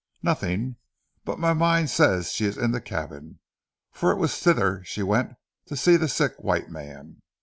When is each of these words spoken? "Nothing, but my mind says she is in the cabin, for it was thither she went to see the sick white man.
"Nothing, 0.23 0.77
but 1.25 1.37
my 1.37 1.53
mind 1.53 1.91
says 1.91 2.31
she 2.31 2.45
is 2.45 2.57
in 2.57 2.71
the 2.71 2.81
cabin, 2.81 3.39
for 3.91 4.11
it 4.11 4.17
was 4.17 4.35
thither 4.35 4.83
she 4.83 5.03
went 5.03 5.33
to 5.67 5.77
see 5.77 5.95
the 5.95 6.09
sick 6.09 6.33
white 6.39 6.71
man. 6.71 7.21